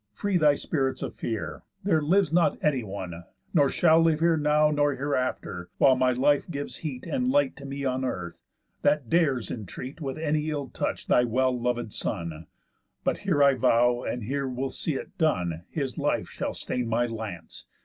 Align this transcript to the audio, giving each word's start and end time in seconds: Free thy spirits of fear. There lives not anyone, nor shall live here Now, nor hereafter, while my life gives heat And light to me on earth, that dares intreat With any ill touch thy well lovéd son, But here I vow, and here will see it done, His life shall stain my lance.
Free 0.15 0.35
thy 0.37 0.55
spirits 0.55 1.03
of 1.03 1.13
fear. 1.13 1.61
There 1.83 2.01
lives 2.01 2.33
not 2.33 2.57
anyone, 2.63 3.23
nor 3.53 3.69
shall 3.69 4.01
live 4.01 4.19
here 4.19 4.35
Now, 4.35 4.71
nor 4.71 4.95
hereafter, 4.95 5.69
while 5.77 5.95
my 5.95 6.11
life 6.11 6.49
gives 6.49 6.77
heat 6.77 7.05
And 7.05 7.29
light 7.29 7.55
to 7.57 7.65
me 7.67 7.85
on 7.85 8.03
earth, 8.03 8.39
that 8.81 9.11
dares 9.11 9.51
intreat 9.51 10.01
With 10.01 10.17
any 10.17 10.49
ill 10.49 10.69
touch 10.69 11.05
thy 11.05 11.23
well 11.23 11.53
lovéd 11.53 11.93
son, 11.93 12.47
But 13.03 13.19
here 13.19 13.43
I 13.43 13.53
vow, 13.53 14.01
and 14.01 14.23
here 14.23 14.47
will 14.49 14.71
see 14.71 14.95
it 14.95 15.15
done, 15.19 15.65
His 15.69 15.99
life 15.99 16.29
shall 16.29 16.55
stain 16.55 16.87
my 16.87 17.05
lance. 17.05 17.67